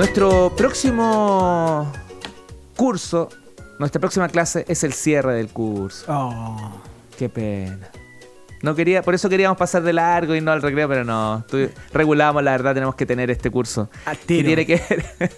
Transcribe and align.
Nuestro 0.00 0.50
próximo 0.56 1.92
curso, 2.74 3.28
nuestra 3.78 4.00
próxima 4.00 4.30
clase 4.30 4.64
es 4.66 4.82
el 4.82 4.94
cierre 4.94 5.34
del 5.34 5.48
curso. 5.48 6.06
Oh. 6.08 6.80
Qué 7.18 7.28
pena. 7.28 7.90
No 8.62 8.74
quería, 8.74 9.02
por 9.02 9.14
eso 9.14 9.28
queríamos 9.28 9.58
pasar 9.58 9.82
de 9.82 9.92
largo 9.92 10.34
y 10.34 10.40
no 10.40 10.52
al 10.52 10.62
recreo, 10.62 10.88
pero 10.88 11.04
no. 11.04 11.44
regulamos, 11.92 12.42
la 12.42 12.52
verdad, 12.52 12.72
tenemos 12.72 12.94
que 12.94 13.04
tener 13.04 13.30
este 13.30 13.50
curso. 13.50 13.90
Que 14.26 14.42
tiene 14.42 14.64
que 14.64 14.82
ver. 14.88 15.32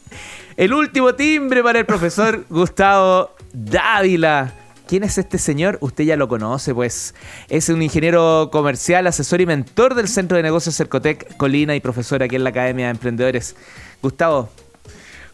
El 0.56 0.72
último 0.72 1.14
timbre 1.14 1.62
para 1.62 1.78
el 1.78 1.84
profesor 1.84 2.46
Gustavo 2.48 3.32
Dávila. 3.52 4.59
¿Quién 4.90 5.04
es 5.04 5.18
este 5.18 5.38
señor? 5.38 5.78
Usted 5.82 6.02
ya 6.02 6.16
lo 6.16 6.26
conoce, 6.26 6.74
pues. 6.74 7.14
Es 7.48 7.68
un 7.68 7.80
ingeniero 7.80 8.48
comercial, 8.50 9.06
asesor 9.06 9.40
y 9.40 9.46
mentor 9.46 9.94
del 9.94 10.08
Centro 10.08 10.36
de 10.36 10.42
Negocios 10.42 10.74
Cercotec 10.74 11.36
Colina 11.36 11.76
y 11.76 11.80
profesor 11.80 12.24
aquí 12.24 12.34
en 12.34 12.42
la 12.42 12.50
Academia 12.50 12.86
de 12.86 12.90
Emprendedores. 12.90 13.54
Gustavo, 14.02 14.48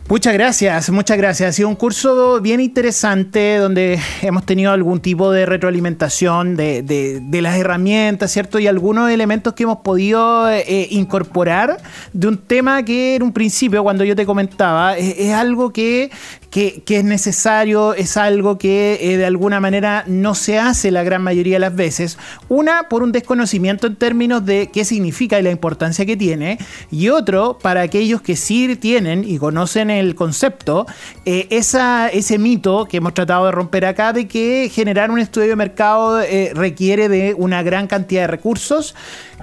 Muchas 0.09 0.35
gracias, 0.35 0.89
muchas 0.91 1.17
gracias. 1.19 1.49
Ha 1.49 1.53
sido 1.53 1.69
un 1.69 1.75
curso 1.75 2.41
bien 2.41 2.61
interesante 2.61 3.57
donde 3.57 3.99
hemos 4.23 4.47
tenido 4.47 4.71
algún 4.71 5.01
tipo 5.01 5.33
de 5.33 5.47
retroalimentación 5.47 6.55
de, 6.55 6.83
de- 6.83 7.43
las 7.43 7.57
herramientas, 7.57 8.31
¿cierto? 8.33 8.61
Y 8.61 8.69
algunos 8.69 9.11
elementos 9.11 9.55
que 9.55 9.65
hemos 9.65 9.79
podido 9.79 10.49
eh, 10.49 10.87
incorporar 10.93 11.79
de 12.13 12.29
un 12.29 12.39
tema 12.39 12.85
que 12.85 13.17
en 13.17 13.25
un 13.25 13.33
principio, 13.33 13.83
cuando 13.83 14.05
yo 14.05 14.15
te 14.15 14.25
comentaba, 14.25 14.97
es, 14.97 15.33
algo 15.35 15.73
que, 15.73 16.11
que- 16.51 16.83
que 16.87 16.99
es 16.99 17.05
necesario, 17.05 17.93
es 17.93 18.17
algo 18.17 18.59
que 18.59 18.99
eh, 19.03 19.17
de 19.17 19.27
alguna 19.27 19.59
manera 19.59 20.05
no 20.07 20.37
se 20.37 20.59
hace 20.61 20.93
la 20.93 21.03
gran 21.03 21.21
mayoría 21.21 21.57
de 21.57 21.61
las 21.61 21.75
veces. 21.75 22.17
Una, 22.49 22.89
por 22.89 23.03
un 23.03 23.11
desconocimiento 23.11 23.89
en 23.89 23.97
términos 23.97 24.47
de 24.47 24.71
qué 24.73 24.85
significa 24.85 25.39
y 25.41 25.43
la 25.43 25.51
importancia 25.51 26.07
que 26.07 26.17
tiene. 26.17 26.59
Y 26.93 27.09
otro, 27.09 27.59
para 27.61 27.81
aquellos 27.83 28.23
que 28.23 28.37
sí 28.37 28.77
tienen 28.77 29.25
y 29.25 29.39
conocen 29.39 29.96
el 29.97 30.15
concepto, 30.15 30.87
eh, 31.25 31.49
ese 31.51 32.39
mito 32.39 32.87
que 32.87 32.99
hemos 32.99 33.15
tratado 33.15 33.47
de 33.47 33.53
romper 33.53 33.85
acá 33.85 34.13
de 34.13 34.29
que 34.29 34.71
generar 34.73 35.11
un 35.11 35.19
estudio 35.19 35.49
de 35.49 35.57
mercado 35.57 36.21
eh, 36.21 36.53
requiere 36.55 37.09
de 37.09 37.35
una 37.35 37.63
gran 37.63 37.87
cantidad 37.87 38.23
de 38.23 38.27
recursos 38.29 38.95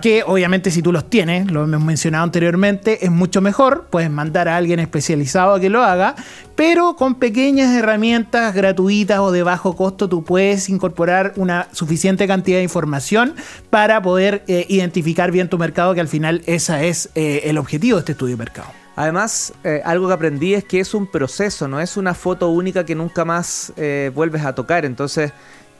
que 0.01 0.23
obviamente 0.25 0.71
si 0.71 0.81
tú 0.81 0.91
los 0.91 1.09
tienes, 1.09 1.51
lo 1.51 1.63
hemos 1.63 1.83
mencionado 1.83 2.23
anteriormente, 2.23 3.05
es 3.05 3.11
mucho 3.11 3.41
mejor, 3.41 3.87
puedes 3.89 4.09
mandar 4.09 4.47
a 4.47 4.57
alguien 4.57 4.79
especializado 4.79 5.53
a 5.53 5.59
que 5.59 5.69
lo 5.69 5.83
haga, 5.83 6.15
pero 6.55 6.95
con 6.95 7.15
pequeñas 7.15 7.73
herramientas 7.75 8.53
gratuitas 8.53 9.19
o 9.19 9.31
de 9.31 9.43
bajo 9.43 9.75
costo 9.75 10.09
tú 10.09 10.23
puedes 10.23 10.69
incorporar 10.69 11.33
una 11.35 11.67
suficiente 11.71 12.27
cantidad 12.27 12.57
de 12.57 12.63
información 12.63 13.35
para 13.69 14.01
poder 14.01 14.43
eh, 14.47 14.65
identificar 14.69 15.31
bien 15.31 15.47
tu 15.47 15.57
mercado, 15.57 15.93
que 15.93 16.01
al 16.01 16.07
final 16.07 16.41
ese 16.45 16.89
es 16.89 17.09
el 17.15 17.57
objetivo 17.57 17.97
de 17.97 18.01
este 18.01 18.11
estudio 18.13 18.35
de 18.35 18.43
mercado. 18.43 18.82
Además, 18.95 19.53
eh, 19.63 19.81
algo 19.83 20.07
que 20.07 20.13
aprendí 20.13 20.53
es 20.53 20.63
que 20.63 20.79
es 20.79 20.93
un 20.93 21.07
proceso, 21.07 21.67
no 21.67 21.79
es 21.79 21.97
una 21.97 22.13
foto 22.13 22.49
única 22.49 22.85
que 22.85 22.93
nunca 22.93 23.25
más 23.25 23.73
eh, 23.75 24.11
vuelves 24.13 24.45
a 24.45 24.53
tocar. 24.53 24.85
Entonces, 24.85 25.33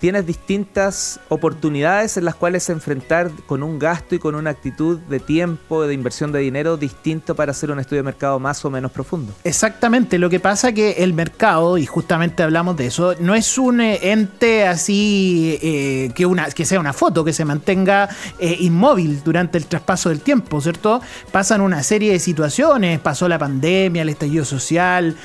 tienes 0.03 0.25
distintas 0.25 1.21
oportunidades 1.29 2.17
en 2.17 2.25
las 2.25 2.35
cuales 2.35 2.69
enfrentar 2.69 3.31
con 3.45 3.63
un 3.63 3.79
gasto 3.79 4.15
y 4.15 4.19
con 4.19 4.35
una 4.35 4.49
actitud 4.49 4.99
de 4.99 5.21
tiempo, 5.21 5.87
de 5.87 5.93
inversión 5.93 6.33
de 6.33 6.39
dinero 6.39 6.75
distinto 6.75 7.35
para 7.35 7.51
hacer 7.51 7.71
un 7.71 7.79
estudio 7.79 8.01
de 8.01 8.07
mercado 8.07 8.37
más 8.37 8.65
o 8.65 8.69
menos 8.69 8.91
profundo. 8.91 9.31
Exactamente, 9.45 10.17
lo 10.17 10.29
que 10.29 10.41
pasa 10.41 10.73
que 10.73 10.91
el 11.03 11.13
mercado, 11.13 11.77
y 11.77 11.85
justamente 11.85 12.43
hablamos 12.43 12.75
de 12.75 12.87
eso, 12.87 13.15
no 13.21 13.33
es 13.33 13.57
un 13.57 13.79
eh, 13.79 14.11
ente 14.11 14.67
así 14.67 15.57
eh, 15.61 16.11
que, 16.13 16.25
una, 16.25 16.49
que 16.51 16.65
sea 16.65 16.81
una 16.81 16.91
foto, 16.91 17.23
que 17.23 17.31
se 17.31 17.45
mantenga 17.45 18.09
eh, 18.39 18.57
inmóvil 18.59 19.23
durante 19.23 19.57
el 19.57 19.67
traspaso 19.67 20.09
del 20.09 20.19
tiempo, 20.19 20.59
¿cierto? 20.59 21.01
Pasan 21.31 21.61
una 21.61 21.81
serie 21.81 22.11
de 22.11 22.19
situaciones, 22.19 22.99
pasó 22.99 23.29
la 23.29 23.39
pandemia, 23.39 24.01
el 24.01 24.09
estallido 24.09 24.43
social, 24.43 25.15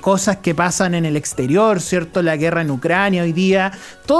cosas 0.00 0.38
que 0.38 0.56
pasan 0.56 0.96
en 0.96 1.04
el 1.04 1.16
exterior, 1.16 1.80
¿cierto? 1.80 2.20
La 2.20 2.36
guerra 2.36 2.62
en 2.62 2.72
Ucrania 2.72 3.22
hoy 3.22 3.32
día, 3.32 3.70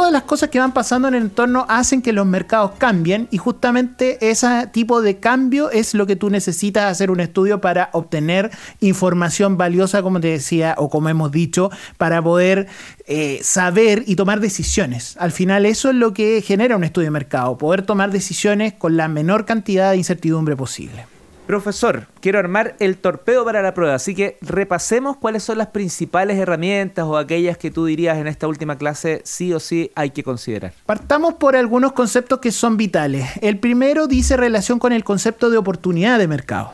todas 0.05 0.13
las 0.13 0.25
cosas 0.25 0.51
que 0.51 0.59
van 0.59 0.75
pasando 0.75 1.09
en 1.09 1.15
el 1.15 1.23
entorno 1.23 1.65
hacen 1.67 2.03
que 2.03 2.13
los 2.13 2.27
mercados 2.27 2.73
cambien 2.77 3.27
y 3.31 3.39
justamente 3.39 4.19
ese 4.29 4.67
tipo 4.71 5.01
de 5.01 5.17
cambio 5.17 5.71
es 5.71 5.95
lo 5.95 6.07
que 6.07 6.15
tú 6.15 6.29
necesitas 6.29 6.93
hacer 6.93 7.11
un 7.11 7.21
estudio 7.21 7.63
para 7.63 7.89
obtener 7.95 8.51
información 8.81 9.57
valiosa, 9.57 10.03
como 10.03 10.21
te 10.21 10.29
decía, 10.29 10.75
o 10.77 10.91
como 10.91 11.09
hemos 11.09 11.33
dicho, 11.33 11.71
para 11.97 12.21
poder 12.21 12.67
eh, 13.07 13.41
saber 13.43 14.05
y 14.07 14.17
tomar 14.17 14.41
decisiones. 14.41 15.17
Al 15.19 15.33
final 15.33 15.65
eso 15.65 15.89
es 15.89 15.95
lo 15.95 16.13
que 16.13 16.43
genera 16.43 16.77
un 16.77 16.85
estudio 16.85 17.07
de 17.07 17.11
mercado, 17.13 17.57
poder 17.57 17.81
tomar 17.81 18.11
decisiones 18.11 18.75
con 18.75 18.99
la 18.99 19.09
menor 19.09 19.47
cantidad 19.47 19.93
de 19.93 19.97
incertidumbre 19.97 20.55
posible. 20.55 21.14
Profesor, 21.47 22.07
quiero 22.21 22.39
armar 22.39 22.75
el 22.79 22.97
torpedo 22.97 23.45
para 23.45 23.61
la 23.61 23.75
prueba, 23.75 23.95
así 23.95 24.15
que 24.15 24.39
repasemos 24.41 25.19
cuáles 25.19 25.43
son 25.43 25.59
las 25.59 25.67
principales 25.69 26.39
herramientas 26.39 27.05
o 27.05 27.19
aquellas 27.19 27.59
que 27.59 27.71
tú 27.71 27.85
dirías 27.85 28.17
en 28.17 28.27
esta 28.27 28.49
última 28.49 28.79
clase 28.79 29.21
sí 29.25 29.53
o 29.53 29.61
sí 29.61 29.91
hay 29.95 30.11
que 30.11 30.23
considerar. 30.23 30.73
Partamos 30.87 31.35
por 31.35 31.55
algunos 31.55 31.93
conceptos 31.93 32.39
que 32.39 32.51
son 32.51 32.79
vitales. 32.79 33.29
El 33.43 33.59
primero 33.59 34.07
dice 34.07 34.39
relación 34.39 34.79
con 34.79 34.95
el 34.95 35.05
concepto 35.05 35.51
de 35.51 35.59
oportunidad 35.59 36.19
de 36.19 36.29
mercado. 36.29 36.73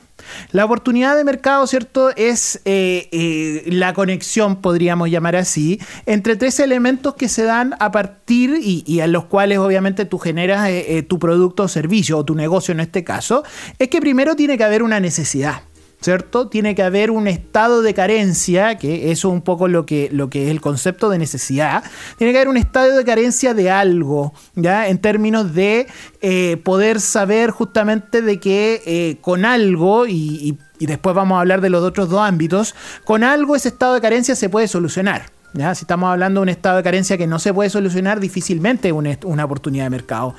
La 0.53 0.64
oportunidad 0.64 1.16
de 1.16 1.25
mercado, 1.25 1.66
¿cierto? 1.66 2.10
Es 2.16 2.60
eh, 2.64 3.08
eh, 3.12 3.64
la 3.66 3.92
conexión, 3.92 4.60
podríamos 4.60 5.10
llamar 5.10 5.36
así, 5.36 5.81
entre 6.06 6.36
tres 6.36 6.60
elementos 6.60 7.14
que 7.14 7.28
se 7.28 7.44
dan 7.44 7.75
a 7.78 7.91
partir 7.91 8.59
y, 8.62 9.00
a 9.00 9.06
los 9.06 9.25
cuales 9.25 9.59
obviamente 9.59 10.04
tú 10.04 10.19
generas 10.19 10.69
eh, 10.69 11.04
tu 11.09 11.19
producto 11.19 11.64
o 11.64 11.69
servicio 11.69 12.19
o 12.19 12.25
tu 12.25 12.34
negocio 12.34 12.72
en 12.72 12.80
este 12.80 13.04
caso. 13.04 13.44
Es 13.78 13.88
que 13.88 14.00
primero 14.00 14.36
tiene 14.36 14.59
que 14.59 14.64
haber 14.64 14.82
una 14.82 15.00
necesidad. 15.00 15.62
¿Cierto? 16.00 16.48
Tiene 16.48 16.74
que 16.74 16.82
haber 16.82 17.10
un 17.10 17.28
estado 17.28 17.82
de 17.82 17.92
carencia, 17.92 18.78
que 18.78 19.10
eso 19.10 19.28
es 19.28 19.34
un 19.34 19.42
poco 19.42 19.68
lo 19.68 19.84
que, 19.84 20.08
lo 20.10 20.30
que 20.30 20.44
es 20.44 20.50
el 20.50 20.62
concepto 20.62 21.10
de 21.10 21.18
necesidad. 21.18 21.84
Tiene 22.16 22.32
que 22.32 22.38
haber 22.38 22.48
un 22.48 22.56
estado 22.56 22.96
de 22.96 23.04
carencia 23.04 23.52
de 23.52 23.70
algo, 23.70 24.32
¿ya? 24.54 24.88
En 24.88 24.98
términos 24.98 25.54
de 25.54 25.86
eh, 26.22 26.56
poder 26.64 27.00
saber 27.00 27.50
justamente 27.50 28.22
de 28.22 28.40
que 28.40 28.82
eh, 28.86 29.18
con 29.20 29.44
algo, 29.44 30.06
y, 30.06 30.56
después 30.78 31.14
vamos 31.14 31.36
a 31.36 31.40
hablar 31.40 31.60
de 31.60 31.68
los 31.68 31.84
otros 31.84 32.08
dos 32.08 32.20
ámbitos, 32.20 32.74
con 33.04 33.22
algo 33.22 33.54
ese 33.54 33.68
estado 33.68 33.92
de 33.92 34.00
carencia 34.00 34.34
se 34.34 34.48
puede 34.48 34.68
solucionar. 34.68 35.26
¿ya? 35.52 35.74
Si 35.74 35.84
estamos 35.84 36.10
hablando 36.10 36.40
de 36.40 36.44
un 36.44 36.48
estado 36.48 36.78
de 36.78 36.82
carencia 36.82 37.18
que 37.18 37.26
no 37.26 37.38
se 37.38 37.52
puede 37.52 37.68
solucionar, 37.68 38.20
difícilmente 38.20 38.90
una, 38.92 39.18
una 39.24 39.44
oportunidad 39.44 39.84
de 39.84 39.90
mercado. 39.90 40.34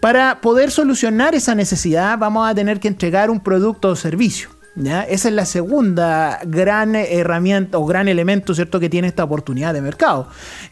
Para 0.00 0.40
poder 0.40 0.70
solucionar 0.70 1.34
esa 1.34 1.54
necesidad, 1.54 2.16
vamos 2.18 2.48
a 2.48 2.54
tener 2.54 2.80
que 2.80 2.88
entregar 2.88 3.30
un 3.30 3.40
producto 3.40 3.88
o 3.90 3.96
servicio. 3.96 4.53
Esa 4.76 5.28
es 5.28 5.34
la 5.34 5.46
segunda 5.46 6.40
gran 6.44 6.96
herramienta 6.96 7.78
o 7.78 7.86
gran 7.86 8.08
elemento 8.08 8.54
¿cierto? 8.56 8.80
que 8.80 8.90
tiene 8.90 9.06
esta 9.06 9.22
oportunidad 9.22 9.72
de 9.72 9.80
mercado. 9.80 10.26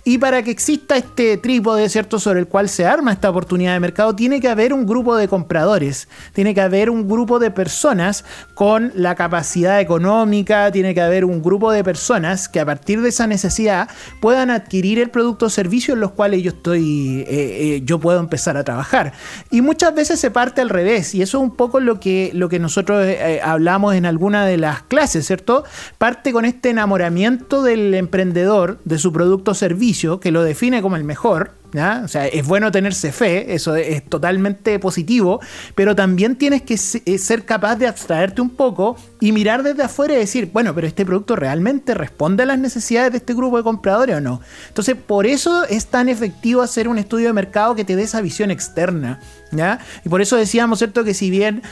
Y 0.05 0.19
para 0.19 0.43
que 0.43 0.51
exista 0.51 0.97
este 0.97 1.37
trípode 1.37 1.89
¿cierto? 1.89 2.19
sobre 2.19 2.41
el 2.41 2.49
cual 2.49 2.69
se 2.69 2.85
arma 2.85 3.13
esta 3.13 3.31
oportunidad 3.31 3.75
de 3.75 3.81
mercado, 3.81 4.17
tiene 4.17 4.41
que 4.41 4.49
haber 4.49 4.73
un 4.73 4.87
grupo 4.87 5.15
de 5.15 5.29
compradores, 5.29 6.09
tiene 6.33 6.53
que 6.53 6.61
haber 6.61 6.91
un 6.91 7.09
grupo 7.09 7.39
de 7.39 7.53
personas 7.53 8.25
con 8.55 8.91
la 8.97 9.15
capacidad 9.15 9.81
económica, 9.81 10.73
tiene 10.73 10.95
que 10.95 11.01
haber 11.01 11.25
un 11.25 11.41
grupo 11.41 11.71
de 11.71 11.85
personas 11.85 12.49
que 12.49 12.59
a 12.59 12.67
partir 12.67 13.03
de 13.03 13.11
esa 13.11 13.29
necesidad 13.29 13.89
puedan 14.21 14.51
adquirir 14.51 14.99
el 14.99 15.11
producto 15.11 15.47
o 15.47 15.51
servicio 15.51 15.95
en 15.95 16.01
los 16.01 16.11
cuales 16.11 16.43
yo 16.43 16.51
estoy, 16.51 17.21
eh, 17.21 17.27
eh, 17.29 17.83
yo 17.85 18.01
puedo 18.01 18.19
empezar 18.19 18.57
a 18.57 18.65
trabajar. 18.65 19.13
Y 19.53 19.61
muchas 19.61 19.95
veces 19.95 20.19
se 20.19 20.33
parte 20.33 20.61
al 20.61 20.71
revés, 20.71 21.15
y 21.15 21.23
eso 21.23 21.39
es 21.39 21.45
un 21.45 21.55
poco 21.55 21.79
lo 21.79 22.01
que, 22.01 22.33
lo 22.35 22.49
que 22.49 22.59
nosotros 22.59 23.07
eh, 23.07 23.41
hablamos 23.45 23.92
en 23.95 24.07
alguna 24.07 24.47
de 24.47 24.57
las 24.59 24.83
clases, 24.83 25.27
¿cierto? 25.27 25.65
Parte 25.99 26.33
con 26.33 26.45
este 26.45 26.71
enamoramiento 26.71 27.63
del 27.63 27.95
emprendedor, 27.95 28.79
de 28.85 28.99
su 28.99 29.13
producto 29.13 29.53
o 29.53 29.55
servicio, 29.55 30.21
que 30.21 30.33
lo 30.33 30.43
define 30.43 30.83
como 30.83 30.97
el 30.97 31.05
mejor, 31.05 31.53
¿Ya? 31.73 32.03
O 32.05 32.09
sea, 32.09 32.27
es 32.27 32.47
bueno 32.47 32.71
tenerse 32.71 33.13
fe, 33.13 33.55
eso 33.55 33.77
es, 33.77 34.05
totalmente 34.05 34.79
positivo, 34.79 35.41
pero 35.75 35.97
también 35.97 36.37
tienes 36.37 36.61
que 36.61 36.75
eh, 36.75 37.19
ser 37.19 37.47
capaz 37.47 37.77
de 37.77 37.87
abstraerte 37.87 38.43
un 38.43 38.51
poco 38.51 38.97
y 39.21 39.33
mirar 39.33 39.63
desde 39.63 39.83
afuera 39.83 40.13
y 40.13 40.19
decir, 40.19 40.51
bueno, 40.53 40.75
pero 40.75 40.87
este 40.87 41.07
producto 41.07 41.35
realmente 41.35 41.95
responde 41.95 42.43
a 42.43 42.47
las 42.47 42.59
necesidades 42.59 43.13
de 43.13 43.19
este 43.19 43.33
grupo 43.33 43.57
de 43.57 43.63
compradores 43.63 44.17
o 44.17 44.21
no. 44.21 44.43
Entonces, 44.69 44.97
por 44.97 45.27
eso 45.27 45.65
es 45.65 45.87
tan 45.87 46.11
efectivo 46.11 46.61
hacer 46.61 46.89
un 46.89 46.99
estudio 46.99 47.29
de 47.29 47.33
mercado 47.33 47.75
que 47.75 47.87
te 47.87 47.97
dé 47.97 48.03
esa 48.03 48.21
visión 48.21 48.51
externa, 48.51 49.21
¿ya? 49.51 49.79
Y 50.05 50.11
por 50.11 50.21
eso 50.21 50.37
decíamos, 50.37 50.79
¿cierto? 50.79 51.05
Que 51.05 51.15
si 51.15 51.31
bien 51.31 51.63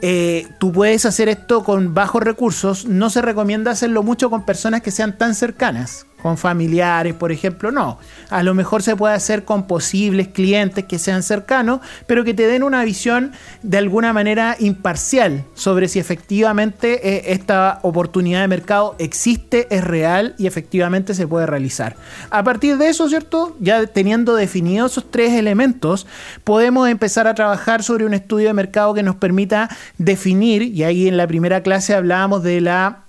eh, 0.00 0.48
tú 0.58 0.72
puedes 0.72 1.04
hacer 1.04 1.28
esto 1.28 1.64
con 1.64 1.92
bajos 1.92 2.22
recursos, 2.22 2.86
no 2.86 3.10
se 3.10 3.20
recomienda 3.20 3.70
hacerlo 3.70 4.02
mucho 4.02 4.30
con 4.30 4.46
personas 4.46 4.80
que 4.80 4.90
sean 4.90 5.18
tan 5.18 5.34
cercanas. 5.34 6.06
Con 6.20 6.38
familiares, 6.38 7.14
por 7.14 7.32
ejemplo, 7.32 7.70
no. 7.70 7.98
A 8.28 8.42
lo 8.42 8.54
mejor 8.54 8.82
se 8.82 8.96
puede 8.96 9.14
hacer 9.14 9.44
con 9.44 9.66
posibles 9.66 10.28
clientes 10.28 10.84
que 10.84 10.98
sean 10.98 11.22
cercanos, 11.22 11.80
pero 12.06 12.24
que 12.24 12.34
te 12.34 12.46
den 12.46 12.62
una 12.62 12.84
visión 12.84 13.32
de 13.62 13.78
alguna 13.78 14.12
manera 14.12 14.56
imparcial 14.58 15.44
sobre 15.54 15.88
si 15.88 15.98
efectivamente 15.98 17.08
eh, 17.08 17.32
esta 17.32 17.80
oportunidad 17.82 18.40
de 18.42 18.48
mercado 18.48 18.96
existe, 18.98 19.66
es 19.70 19.84
real 19.84 20.34
y 20.38 20.46
efectivamente 20.46 21.14
se 21.14 21.26
puede 21.26 21.46
realizar. 21.46 21.96
A 22.30 22.42
partir 22.44 22.76
de 22.76 22.88
eso, 22.88 23.08
¿cierto? 23.08 23.56
Ya 23.60 23.86
teniendo 23.86 24.34
definidos 24.34 24.92
esos 24.92 25.10
tres 25.10 25.32
elementos, 25.32 26.06
podemos 26.44 26.88
empezar 26.88 27.26
a 27.26 27.34
trabajar 27.34 27.82
sobre 27.82 28.04
un 28.04 28.14
estudio 28.14 28.48
de 28.48 28.54
mercado 28.54 28.94
que 28.94 29.02
nos 29.02 29.16
permita 29.16 29.68
definir, 29.98 30.62
y 30.62 30.84
ahí 30.84 31.08
en 31.08 31.16
la 31.16 31.26
primera 31.26 31.62
clase 31.62 31.94
hablábamos 31.94 32.42
de 32.42 32.60
la 32.60 33.04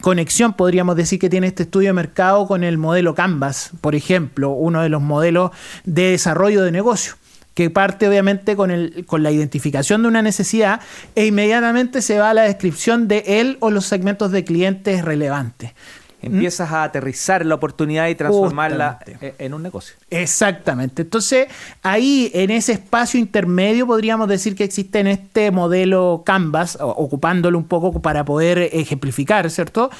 conexión, 0.00 0.54
podríamos 0.54 0.96
decir, 0.96 1.18
que 1.18 1.30
tiene 1.30 1.46
este 1.46 1.64
estudio 1.64 1.90
de 1.90 1.94
mercado 1.94 2.46
con 2.46 2.64
el 2.64 2.78
modelo 2.78 3.14
Canvas, 3.14 3.70
por 3.80 3.94
ejemplo, 3.94 4.50
uno 4.50 4.82
de 4.82 4.88
los 4.88 5.02
modelos 5.02 5.50
de 5.84 6.10
desarrollo 6.10 6.62
de 6.62 6.72
negocio 6.72 7.14
que 7.54 7.68
parte 7.68 8.08
obviamente 8.08 8.56
con, 8.56 8.70
el, 8.70 9.04
con 9.06 9.22
la 9.22 9.32
identificación 9.32 10.02
de 10.02 10.08
una 10.08 10.22
necesidad 10.22 10.80
e 11.14 11.26
inmediatamente 11.26 12.00
se 12.00 12.18
va 12.18 12.30
a 12.30 12.34
la 12.34 12.42
descripción 12.42 13.08
de 13.08 13.24
él 13.26 13.58
o 13.60 13.70
los 13.70 13.86
segmentos 13.86 14.30
de 14.30 14.44
clientes 14.44 15.04
relevantes. 15.04 15.72
Empiezas 16.22 16.70
a 16.70 16.84
aterrizar 16.84 17.46
la 17.46 17.54
oportunidad 17.54 18.08
y 18.08 18.14
transformarla 18.14 18.98
e-, 19.20 19.34
en 19.38 19.54
un 19.54 19.62
negocio. 19.62 19.96
Exactamente. 20.10 21.02
Entonces, 21.02 21.48
ahí 21.82 22.30
en 22.34 22.50
ese 22.50 22.72
espacio 22.72 23.18
intermedio 23.18 23.86
podríamos 23.86 24.28
decir 24.28 24.54
que 24.54 24.64
existe 24.64 25.00
en 25.00 25.06
este 25.06 25.50
modelo 25.50 26.22
Canvas, 26.24 26.78
ocupándolo 26.80 27.58
un 27.58 27.64
poco 27.64 28.00
para 28.02 28.24
poder 28.24 28.58
ejemplificar, 28.72 29.50
¿cierto? 29.50 29.90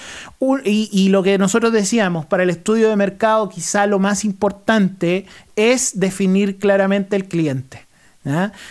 y, 0.64 0.88
y 0.92 1.08
lo 1.08 1.22
que 1.22 1.38
nosotros 1.38 1.72
decíamos, 1.72 2.26
para 2.26 2.42
el 2.42 2.50
estudio 2.50 2.88
de 2.88 2.96
mercado 2.96 3.48
quizá 3.48 3.86
lo 3.86 3.98
más 3.98 4.24
importante 4.24 5.26
es 5.56 5.98
definir 5.98 6.58
claramente 6.58 7.16
el 7.16 7.26
cliente. 7.26 7.89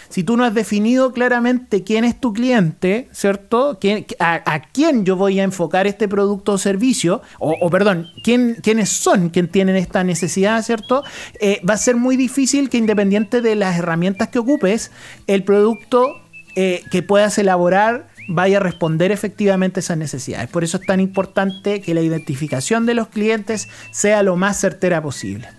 Si 0.09 0.23
tú 0.23 0.37
no 0.37 0.43
has 0.43 0.53
definido 0.53 1.11
claramente 1.11 1.83
quién 1.83 2.05
es 2.05 2.19
tu 2.19 2.33
cliente, 2.33 3.09
¿cierto? 3.11 3.79
a, 4.19 4.61
quién 4.71 5.05
yo 5.05 5.15
voy 5.15 5.39
a 5.39 5.43
enfocar 5.43 5.87
este 5.87 6.07
producto 6.07 6.53
o 6.53 6.57
servicio, 6.59 7.21
o, 7.39 7.69
perdón, 7.69 8.07
quién, 8.23 8.57
quiénes 8.61 8.89
son 8.89 9.29
quienes 9.29 9.51
tienen 9.51 9.75
esta 9.75 10.03
necesidad, 10.03 10.63
¿cierto? 10.63 11.03
Eh, 11.41 11.61
va 11.67 11.73
a 11.73 11.77
ser 11.77 11.95
muy 11.95 12.15
difícil 12.15 12.69
que 12.69 12.77
independiente 12.77 13.41
de 13.41 13.55
las 13.55 13.77
herramientas 13.77 14.27
que 14.27 14.37
ocupes, 14.37 14.91
el 15.25 15.43
producto 15.43 16.21
eh, 16.55 16.83
que 16.91 17.01
puedas 17.01 17.37
elaborar 17.39 18.07
vaya 18.27 18.57
a 18.57 18.59
responder 18.59 19.11
efectivamente 19.11 19.79
esas 19.79 19.97
necesidades. 19.97 20.47
Por 20.49 20.63
eso 20.63 20.77
es 20.77 20.85
tan 20.85 20.99
importante 20.99 21.81
que 21.81 21.95
la 21.95 22.01
identificación 22.01 22.85
de 22.85 22.93
los 22.93 23.07
clientes 23.07 23.67
sea 23.91 24.21
lo 24.21 24.35
más 24.35 24.59
certera 24.59 25.01
posible. 25.01 25.49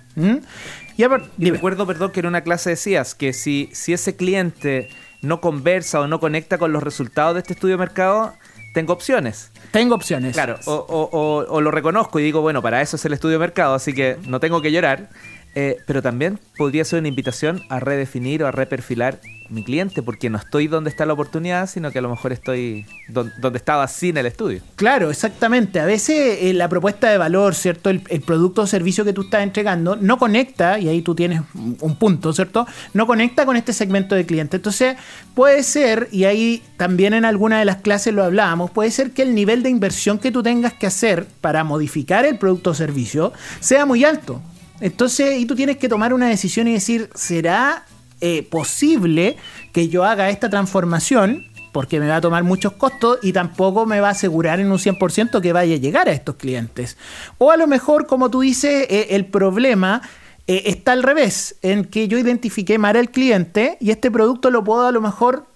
Y 1.38 1.50
recuerdo, 1.50 1.86
perdón, 1.86 2.12
que 2.12 2.20
en 2.20 2.26
una 2.26 2.42
clase 2.42 2.70
decías 2.70 3.14
que 3.14 3.32
si, 3.32 3.70
si 3.72 3.92
ese 3.92 4.16
cliente 4.16 4.88
no 5.22 5.40
conversa 5.40 6.00
o 6.00 6.06
no 6.06 6.20
conecta 6.20 6.58
con 6.58 6.72
los 6.72 6.82
resultados 6.82 7.34
de 7.34 7.40
este 7.40 7.54
estudio 7.54 7.74
de 7.74 7.78
mercado, 7.78 8.34
tengo 8.72 8.92
opciones. 8.92 9.50
Tengo 9.72 9.94
opciones. 9.94 10.34
Claro, 10.34 10.58
o, 10.66 11.60
lo 11.60 11.70
reconozco 11.70 12.20
y 12.20 12.22
digo, 12.22 12.40
bueno, 12.40 12.62
para 12.62 12.80
eso 12.82 12.96
es 12.96 13.04
el 13.04 13.12
estudio 13.12 13.34
de 13.34 13.40
mercado, 13.40 13.74
así 13.74 13.92
que 13.92 14.16
no 14.26 14.40
tengo 14.40 14.62
que 14.62 14.72
llorar. 14.72 15.08
Eh, 15.56 15.78
pero 15.84 16.00
también 16.00 16.38
podría 16.56 16.84
ser 16.84 17.00
una 17.00 17.08
invitación 17.08 17.60
a 17.70 17.80
redefinir 17.80 18.44
o 18.44 18.46
a 18.46 18.52
reperfilar 18.52 19.18
mi 19.50 19.64
cliente, 19.64 20.02
porque 20.02 20.30
no 20.30 20.38
estoy 20.38 20.68
donde 20.68 20.90
está 20.90 21.04
la 21.06 21.12
oportunidad, 21.12 21.68
sino 21.68 21.90
que 21.90 21.98
a 21.98 22.02
lo 22.02 22.08
mejor 22.08 22.32
estoy 22.32 22.86
donde, 23.08 23.32
estaba 23.58 23.86
sin 23.88 24.16
el 24.16 24.26
estudio. 24.26 24.60
Claro, 24.76 25.10
exactamente. 25.10 25.80
A 25.80 25.84
veces 25.84 26.38
eh, 26.40 26.52
la 26.54 26.68
propuesta 26.68 27.10
de 27.10 27.18
valor, 27.18 27.54
¿cierto? 27.54 27.90
El, 27.90 28.00
producto 28.20 28.62
o 28.62 28.66
servicio 28.66 29.04
que 29.04 29.12
tú 29.12 29.22
estás 29.22 29.42
entregando 29.42 29.96
no 29.96 30.18
conecta, 30.18 30.78
y 30.78 30.88
ahí 30.88 31.02
tú 31.02 31.14
tienes 31.14 31.42
un 31.54 31.96
punto, 31.96 32.32
¿cierto? 32.32 32.66
No 32.94 33.06
conecta 33.06 33.44
con 33.44 33.56
este 33.56 33.72
segmento 33.72 34.14
de 34.14 34.24
cliente. 34.24 34.56
Entonces, 34.56 34.96
puede 35.34 35.62
ser, 35.62 36.08
y 36.12 36.24
ahí 36.24 36.62
también 36.76 37.14
en 37.14 37.24
alguna 37.24 37.58
de 37.58 37.64
las 37.64 37.76
clases 37.76 38.14
lo 38.14 38.24
hablábamos, 38.24 38.70
puede 38.70 38.90
ser 38.90 39.10
que 39.10 39.22
el 39.22 39.34
nivel 39.34 39.62
de 39.62 39.70
inversión 39.70 40.18
que 40.18 40.30
tú 40.30 40.42
tengas 40.42 40.74
que 40.74 40.86
hacer 40.86 41.26
para 41.40 41.64
modificar 41.64 42.24
el 42.24 42.38
producto 42.38 42.70
o 42.70 42.74
servicio 42.74 43.32
sea 43.60 43.86
muy 43.86 44.04
alto. 44.04 44.40
Entonces, 44.80 45.38
y 45.38 45.46
tú 45.46 45.54
tienes 45.54 45.76
que 45.76 45.88
tomar 45.88 46.14
una 46.14 46.28
decisión 46.28 46.68
y 46.68 46.72
decir, 46.72 47.10
¿será 47.14 47.84
eh, 48.22 48.42
posible 48.42 49.36
que 49.72 49.88
yo 49.88 50.04
haga 50.04 50.28
esta 50.28 50.50
transformación 50.50 51.46
porque 51.72 52.00
me 52.00 52.08
va 52.08 52.16
a 52.16 52.20
tomar 52.20 52.44
muchos 52.44 52.72
costos 52.72 53.18
y 53.22 53.32
tampoco 53.32 53.86
me 53.86 54.00
va 54.00 54.08
a 54.08 54.10
asegurar 54.10 54.60
en 54.60 54.70
un 54.70 54.78
100% 54.78 55.40
que 55.40 55.52
vaya 55.54 55.76
a 55.76 55.78
llegar 55.78 56.08
a 56.08 56.12
estos 56.12 56.34
clientes. 56.34 56.98
O 57.38 57.50
a 57.50 57.56
lo 57.56 57.66
mejor, 57.66 58.06
como 58.06 58.30
tú 58.30 58.40
dices, 58.40 58.86
eh, 58.90 59.08
el 59.10 59.24
problema 59.24 60.02
eh, 60.46 60.64
está 60.66 60.92
al 60.92 61.02
revés, 61.02 61.56
en 61.62 61.86
que 61.86 62.08
yo 62.08 62.18
identifiqué 62.18 62.76
mal 62.76 62.96
al 62.96 63.10
cliente 63.10 63.78
y 63.80 63.90
este 63.90 64.10
producto 64.10 64.50
lo 64.50 64.64
puedo 64.64 64.86
a 64.86 64.92
lo 64.92 65.00
mejor 65.00 65.46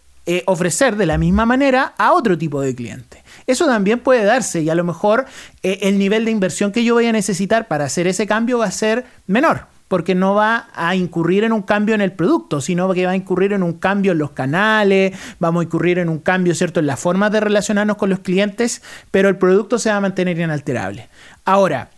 ofrecer 0.46 0.96
de 0.96 1.05
la 1.05 1.19
misma 1.19 1.44
manera 1.44 1.93
a 1.99 2.14
otro 2.14 2.38
tipo 2.38 2.62
de 2.62 2.75
cliente. 2.75 3.22
Eso 3.46 3.67
también 3.67 4.00
puede 4.00 4.25
darse 4.25 4.62
y 4.62 4.70
a 4.70 4.75
lo 4.75 4.82
mejor 4.82 5.26
el 5.62 5.99
nivel 5.99 6.25
de 6.25 6.31
inversión 6.31 6.72
que 6.72 6.82
yo 6.82 6.94
voy 6.94 7.05
a 7.05 7.12
necesitar 7.12 7.69
para 7.69 7.84
hacer 7.84 8.06
ese 8.06 8.26
cambio 8.26 8.56
va 8.56 8.64
a 8.64 8.70
ser 8.70 9.05
menor 9.26 9.74
porque 9.94 10.17
no 10.17 10.35
va 10.35 10.67
a 10.75 10.96
incurrir 10.96 11.44
en 11.44 11.52
un 11.52 11.62
cambio 11.62 11.94
en 11.94 12.00
el 12.00 12.11
producto, 12.11 12.61
sino 12.61 12.93
que 12.93 13.06
va 13.06 13.12
a 13.12 13.17
incurrir 13.17 13.52
en 13.52 13.62
un 13.62 13.75
cambio 13.75 14.11
en 14.11 14.19
los 14.19 14.32
canales, 14.32 15.17
vamos 15.38 15.61
a 15.61 15.64
incurrir 15.67 16.00
en 16.00 16.08
un 16.08 16.19
cambio, 16.19 16.52
¿cierto?, 16.56 16.81
en 16.81 16.88
las 16.88 16.99
formas 16.99 17.31
de 17.31 17.38
relacionarnos 17.38 17.96
con 17.96 18.11
los 18.11 18.19
clientes, 18.19 18.82
pero 19.12 19.29
el 19.29 19.37
producto 19.37 19.79
se 19.79 19.91
va 19.91 19.99
a 19.99 20.00
mantener 20.00 20.37
inalterable. 20.37 21.08
Ahora, 21.44 21.91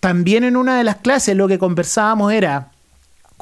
también 0.00 0.44
en 0.44 0.56
una 0.56 0.78
de 0.78 0.84
las 0.84 0.96
clases 0.96 1.36
lo 1.36 1.46
que 1.46 1.58
conversábamos 1.58 2.32
era 2.32 2.68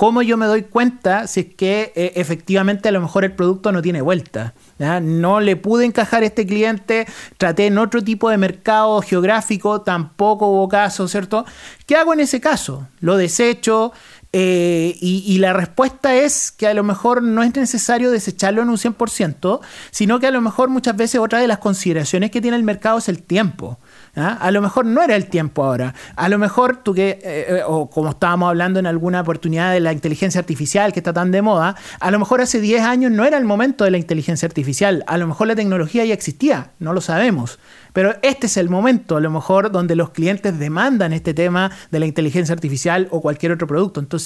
cómo 0.00 0.22
yo 0.22 0.38
me 0.38 0.46
doy 0.46 0.62
cuenta 0.62 1.26
si 1.26 1.40
es 1.40 1.54
que 1.54 1.92
eh, 1.94 2.12
efectivamente 2.16 2.88
a 2.88 2.92
lo 2.92 3.02
mejor 3.02 3.22
el 3.22 3.32
producto 3.32 3.70
no 3.70 3.82
tiene 3.82 4.00
vuelta. 4.00 4.54
No 4.78 5.40
le 5.40 5.56
pude 5.56 5.84
encajar 5.84 6.22
a 6.22 6.26
este 6.26 6.46
cliente, 6.46 7.06
traté 7.36 7.66
en 7.66 7.76
otro 7.76 8.02
tipo 8.02 8.30
de 8.30 8.38
mercado 8.38 9.02
geográfico, 9.02 9.82
tampoco 9.82 10.46
hubo 10.46 10.70
caso, 10.70 11.06
¿cierto? 11.06 11.44
¿Qué 11.84 11.96
hago 11.96 12.14
en 12.14 12.20
ese 12.20 12.40
caso? 12.40 12.88
Lo 13.00 13.18
desecho, 13.18 13.92
eh, 14.32 14.96
y, 15.00 15.38
la 15.38 15.52
respuesta 15.52 16.14
es 16.14 16.52
que 16.52 16.68
a 16.68 16.74
lo 16.74 16.84
mejor 16.84 17.20
no 17.20 17.42
es 17.42 17.52
necesario 17.56 18.12
desecharlo 18.12 18.62
en 18.62 18.68
un 18.68 18.76
100%, 18.76 19.60
sino 19.90 20.20
que 20.20 20.28
a 20.28 20.30
lo 20.30 20.40
mejor 20.40 20.68
muchas 20.68 20.96
veces 20.96 21.20
otra 21.20 21.40
de 21.40 21.48
las 21.48 21.58
consideraciones 21.58 22.30
que 22.30 22.40
tiene 22.40 22.56
el 22.56 22.62
mercado 22.62 22.98
es 22.98 23.08
el 23.08 23.24
tiempo. 23.24 23.80
¿ah? 24.14 24.38
A 24.40 24.52
lo 24.52 24.62
mejor 24.62 24.86
no 24.86 25.02
era 25.02 25.16
el 25.16 25.26
tiempo 25.26 25.64
ahora. 25.64 25.94
A 26.14 26.28
lo 26.28 26.38
mejor 26.38 26.76
tú 26.76 26.94
que, 26.94 27.10
eh, 27.10 27.20
eh, 27.24 27.62
o 27.66 27.90
como 27.90 28.10
estábamos 28.10 28.50
hablando 28.50 28.78
en 28.78 28.86
alguna 28.86 29.22
oportunidad 29.22 29.72
de 29.72 29.80
la 29.80 29.92
inteligencia 29.92 30.38
artificial 30.38 30.92
que 30.92 31.00
está 31.00 31.12
tan 31.12 31.32
de 31.32 31.42
moda, 31.42 31.74
a 31.98 32.10
lo 32.12 32.20
mejor 32.20 32.40
hace 32.40 32.60
10 32.60 32.82
años 32.82 33.10
no 33.10 33.24
era 33.24 33.36
el 33.36 33.44
momento 33.44 33.82
de 33.82 33.90
la 33.90 33.98
inteligencia 33.98 34.46
artificial. 34.46 35.02
A 35.08 35.16
lo 35.16 35.26
mejor 35.26 35.48
la 35.48 35.56
tecnología 35.56 36.04
ya 36.04 36.14
existía, 36.14 36.70
no 36.78 36.92
lo 36.92 37.00
sabemos. 37.00 37.58
Pero 37.92 38.14
este 38.22 38.46
es 38.46 38.56
el 38.56 38.68
momento, 38.68 39.16
a 39.16 39.20
lo 39.20 39.30
mejor, 39.30 39.72
donde 39.72 39.96
los 39.96 40.10
clientes 40.10 40.56
demandan 40.56 41.12
este 41.12 41.34
tema 41.34 41.72
de 41.90 41.98
la 41.98 42.06
inteligencia 42.06 42.52
artificial 42.52 43.08
o 43.10 43.20
cualquier 43.20 43.50
otro 43.50 43.66
producto. 43.66 43.98
Entonces, 43.98 44.19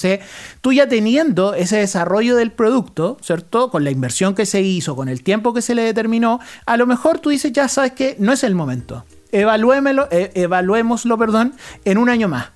tú 0.61 0.73
ya 0.73 0.87
teniendo 0.87 1.53
ese 1.53 1.77
desarrollo 1.77 2.35
del 2.35 2.51
producto, 2.51 3.17
¿cierto? 3.21 3.69
Con 3.69 3.83
la 3.83 3.91
inversión 3.91 4.35
que 4.35 4.45
se 4.45 4.61
hizo, 4.61 4.95
con 4.95 5.09
el 5.09 5.23
tiempo 5.23 5.53
que 5.53 5.61
se 5.61 5.75
le 5.75 5.83
determinó, 5.83 6.39
a 6.65 6.77
lo 6.77 6.85
mejor 6.85 7.19
tú 7.19 7.29
dices, 7.29 7.51
ya 7.53 7.67
sabes 7.67 7.93
que 7.93 8.15
no 8.19 8.31
es 8.31 8.43
el 8.43 8.55
momento 8.55 9.05
evaluémoslo, 9.31 10.07
eh, 10.11 10.31
evaluémoslo 10.35 11.17
perdón, 11.17 11.53
en 11.83 11.97
un 11.97 12.09
año 12.09 12.27
más. 12.27 12.49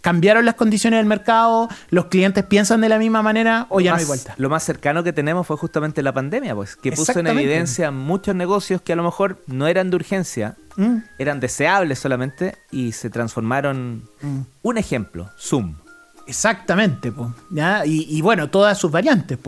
¿Cambiaron 0.00 0.44
las 0.44 0.56
condiciones 0.56 0.98
del 0.98 1.06
mercado? 1.06 1.68
¿Los 1.90 2.06
clientes 2.06 2.44
piensan 2.44 2.80
de 2.80 2.88
la 2.88 2.98
misma 2.98 3.22
manera 3.22 3.66
o 3.68 3.80
ya 3.80 3.92
no 3.92 3.98
hay 3.98 4.04
vuelta? 4.04 4.34
Lo 4.36 4.50
más 4.50 4.64
cercano 4.64 5.04
que 5.04 5.12
tenemos 5.12 5.46
fue 5.46 5.56
justamente 5.56 6.02
la 6.02 6.12
pandemia, 6.12 6.56
pues, 6.56 6.74
que 6.74 6.90
puso 6.90 7.18
en 7.18 7.28
evidencia 7.28 7.92
muchos 7.92 8.34
negocios 8.34 8.82
que 8.82 8.92
a 8.92 8.96
lo 8.96 9.04
mejor 9.04 9.42
no 9.46 9.68
eran 9.68 9.90
de 9.90 9.96
urgencia, 9.96 10.56
mm. 10.76 10.96
eran 11.18 11.38
deseables 11.38 12.00
solamente 12.00 12.56
y 12.72 12.92
se 12.92 13.10
transformaron. 13.10 14.08
Mm. 14.22 14.40
Un 14.62 14.78
ejemplo, 14.78 15.30
Zoom. 15.38 15.76
Exactamente, 16.26 17.12
¿ya? 17.50 17.84
Y, 17.84 18.20
bueno, 18.22 18.48
todas 18.48 18.78
sus 18.78 18.90
variantes. 18.90 19.38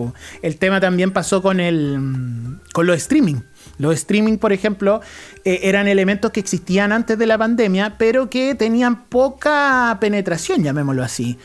El 0.43 0.57
tema 0.57 0.81
también 0.81 1.13
pasó 1.13 1.41
con, 1.41 1.61
el, 1.61 2.59
con 2.73 2.87
los 2.87 2.97
streaming. 2.97 3.37
Los 3.79 3.95
streaming, 3.95 4.39
por 4.39 4.53
ejemplo, 4.53 5.01
eh, 5.45 5.61
eran 5.63 5.89
elementos 5.89 6.31
que 6.31 6.41
existían 6.41 6.93
antes 6.93 7.19
de 7.19 7.27
la 7.27 7.39
pandemia, 7.39 7.97
pero 7.99 8.29
que 8.29 8.55
tenían 8.55 9.05
poca 9.05 9.97
penetración, 10.01 10.63
llamémoslo 10.63 11.03
así 11.03 11.39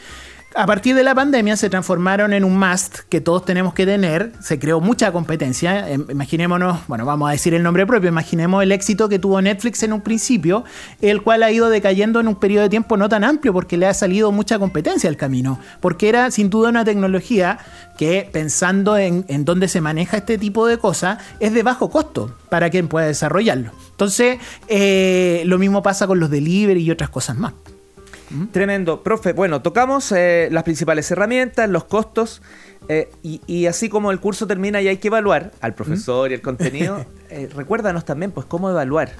a 0.55 0.65
partir 0.65 0.95
de 0.95 1.03
la 1.03 1.13
pandemia 1.13 1.55
se 1.55 1.69
transformaron 1.69 2.33
en 2.33 2.43
un 2.43 2.57
must 2.57 2.99
que 3.07 3.21
todos 3.21 3.45
tenemos 3.45 3.73
que 3.75 3.85
tener. 3.85 4.31
Se 4.41 4.57
creó 4.57 4.81
mucha 4.81 5.11
competencia. 5.11 5.89
Em, 5.89 6.05
imaginémonos, 6.09 6.87
bueno, 6.87 7.05
vamos 7.05 7.29
a 7.29 7.33
decir 7.33 7.53
el 7.53 7.61
nombre 7.61 7.85
propio. 7.85 8.09
Imaginemos 8.09 8.63
el 8.63 8.71
éxito 8.71 9.09
que 9.09 9.19
tuvo 9.19 9.41
Netflix 9.41 9.83
en 9.83 9.93
un 9.93 10.01
principio, 10.01 10.63
el 11.01 11.21
cual 11.21 11.43
ha 11.43 11.51
ido 11.51 11.69
decayendo 11.69 12.19
en 12.19 12.27
un 12.27 12.35
periodo 12.35 12.63
de 12.63 12.69
tiempo 12.69 12.97
no 12.97 13.07
tan 13.09 13.23
amplio 13.23 13.53
porque 13.53 13.77
le 13.77 13.85
ha 13.85 13.93
salido 13.93 14.31
mucha 14.31 14.57
competencia 14.57 15.07
al 15.09 15.17
camino. 15.17 15.59
Porque 15.81 16.09
era 16.09 16.31
sin 16.31 16.49
duda 16.49 16.69
una 16.69 16.83
tecnología 16.83 17.59
que, 17.97 18.27
pensando 18.31 18.97
en, 18.97 19.25
dónde 19.45 19.67
se 19.67 19.81
maneja 19.81 20.17
este 20.17 20.37
tipo 20.37 20.65
de 20.65 20.77
cosas, 20.79 21.19
es 21.39 21.53
de 21.53 21.61
bajo 21.61 21.89
costo 21.91 22.35
para 22.49 22.71
quien 22.71 22.87
pueda 22.87 23.05
desarrollarlo. 23.05 23.71
Entonces, 23.91 24.39
eh, 24.67 25.43
lo 25.45 25.59
mismo 25.59 25.83
pasa 25.83 26.07
con 26.07 26.19
los 26.19 26.31
delivery 26.31 26.81
y 26.81 26.91
otras 26.91 27.09
cosas 27.09 27.37
más. 27.37 27.53
Tremendo. 28.51 29.01
Profe, 29.01 29.33
bueno, 29.33 29.61
tocamos 29.61 30.11
eh, 30.11 30.49
las 30.51 30.63
principales 30.63 31.09
herramientas, 31.11 31.69
los 31.69 31.85
costos, 31.85 32.41
eh, 32.87 33.09
y, 33.23 33.65
así 33.65 33.89
como 33.89 34.11
el 34.11 34.19
curso 34.19 34.47
termina 34.47 34.81
y 34.81 34.87
hay 34.87 34.97
que 34.97 35.07
evaluar 35.07 35.51
al 35.61 35.73
profesor 35.73 36.31
y 36.31 36.35
el 36.35 36.41
contenido, 36.41 37.05
eh, 37.29 37.49
recuérdanos 37.55 38.05
también, 38.05 38.31
pues, 38.31 38.45
cómo 38.45 38.69
evaluar 38.69 39.11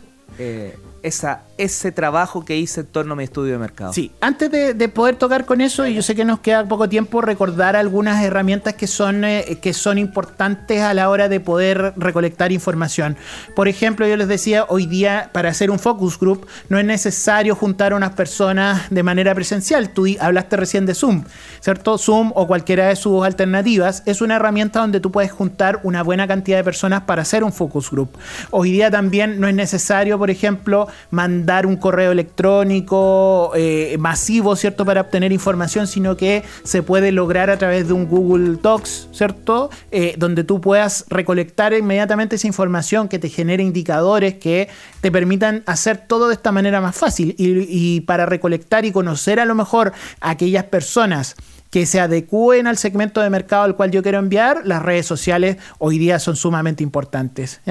esa, 1.04 1.44
ese 1.58 1.92
trabajo 1.92 2.46
que 2.46 2.58
hice 2.58 2.82
en 2.82 2.88
torno 2.88 3.14
a 3.14 3.16
mi 3.16 3.24
estudio 3.24 3.54
de 3.54 3.60
mercado. 3.60 3.94
Sí, 3.94 4.12
antes 4.22 4.52
de, 4.52 4.90
poder 4.90 5.16
tocar 5.16 5.46
con 5.46 5.62
eso, 5.62 5.86
y 5.86 5.94
yo 5.94 6.02
sé 6.02 6.16
que 6.16 6.26
nos 6.26 6.40
queda 6.40 6.68
poco 6.68 6.90
tiempo, 6.90 7.22
recordar 7.22 7.76
algunas 7.76 8.24
herramientas 8.24 8.74
que 8.74 8.88
son, 8.88 9.24
eh, 9.24 9.60
que 9.62 9.74
son 9.74 9.98
importantes 9.98 10.82
a 10.82 10.94
la 10.94 11.10
hora 11.10 11.30
de 11.30 11.40
poder 11.40 11.94
recolectar 11.96 12.52
información. 12.52 13.18
Por 13.56 13.68
ejemplo, 13.68 14.08
yo 14.08 14.18
les 14.18 14.28
decía, 14.28 14.66
hoy 14.68 14.86
día 14.86 15.30
para 15.32 15.50
hacer 15.50 15.72
un 15.72 15.80
focus 15.80 16.20
group 16.20 16.48
no 16.70 16.80
es 16.80 16.86
necesario 16.86 17.56
juntar 17.56 17.94
a 17.94 17.96
unas 17.96 18.12
personas 18.12 18.90
de 18.90 19.04
manera 19.04 19.34
presencial. 19.36 19.90
Tú 19.90 20.08
hablaste 20.20 20.58
recién 20.58 20.86
de 20.86 20.96
Zoom, 20.96 21.24
¿cierto? 21.60 21.98
Zoom 21.98 22.32
o 22.36 22.48
cualquiera 22.48 22.88
de 22.88 22.96
sus 22.96 23.24
alternativas 23.24 24.04
es 24.06 24.22
una 24.22 24.36
herramienta 24.36 24.80
donde 24.80 25.00
tú 25.00 25.12
puedes 25.12 25.32
juntar 25.32 25.80
una 25.84 26.04
buena 26.04 26.28
cantidad 26.28 26.58
de 26.58 26.64
personas 26.64 27.04
para 27.04 27.22
hacer 27.22 27.44
un 27.44 27.54
focus 27.54 27.92
group. 27.92 28.18
Hoy 28.52 28.72
día 28.72 28.92
también 28.92 29.40
no 29.40 29.48
es 29.48 29.56
necesario, 29.56 30.18
por 30.18 30.30
ejemplo, 30.30 30.88
mandar 31.12 31.66
un 31.66 31.78
correo 31.78 32.12
electrónico 32.12 33.52
eh, 33.56 33.98
masivo, 34.00 34.56
¿cierto?, 34.56 34.86
para 34.86 35.02
obtener 35.02 35.32
información, 35.32 35.88
sino 35.88 36.18
que 36.18 36.44
se 36.64 36.84
puede 36.84 37.12
lograr 37.12 37.50
a 37.50 37.58
través 37.58 37.88
de 37.88 37.94
un 37.94 38.08
Google 38.08 38.58
Docs, 38.62 39.10
¿cierto?, 39.12 39.70
eh, 39.92 40.16
donde 40.18 40.44
tú 40.44 40.62
puedas 40.62 41.06
recolectar 41.10 41.74
inmediatamente 41.74 42.36
esa 42.36 42.48
información 42.48 43.08
que 43.08 43.20
te 43.20 43.30
genere 43.30 43.64
indicadores 43.64 44.36
que 44.36 44.70
te 45.02 45.12
permitan 45.12 45.64
hacer 45.66 45.98
todo 46.08 46.28
de 46.28 46.34
esta 46.34 46.52
manera 46.52 46.82
más 46.82 46.96
fácil. 46.96 47.36
Y, 47.38 48.02
para 48.02 48.26
recolectar 48.26 48.86
y 48.86 48.92
conocer 48.92 49.40
a 49.40 49.46
lo 49.46 49.56
mejor 49.56 49.94
a 50.22 50.32
aquellas 50.32 50.66
personas 50.66 51.36
que 51.70 51.86
se 51.86 52.00
adecúen 52.00 52.68
al 52.68 52.78
segmento 52.78 53.22
de 53.22 53.30
mercado 53.30 53.64
al 53.64 53.76
cual 53.76 53.92
yo 53.92 54.02
quiero 54.02 54.18
enviar, 54.18 54.62
las 54.66 54.82
redes 54.82 55.06
sociales 55.06 55.58
hoy 55.78 56.00
día 56.00 56.20
son 56.20 56.36
sumamente 56.36 56.84
importantes. 56.84 57.62